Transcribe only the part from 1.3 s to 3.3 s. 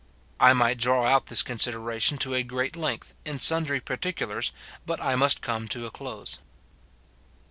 considera tion to a great length,